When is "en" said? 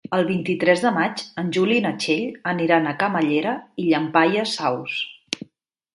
1.41-1.51